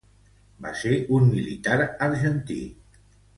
Va 0.65 0.71
ser 0.79 0.93
un 1.17 1.27
militar 1.33 1.77
argentí. 2.07 2.59